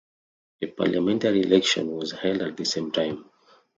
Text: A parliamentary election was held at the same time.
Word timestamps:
A 0.63 0.65
parliamentary 0.65 1.43
election 1.43 1.91
was 1.91 2.11
held 2.13 2.41
at 2.41 2.57
the 2.57 2.65
same 2.65 2.91
time. 2.91 3.29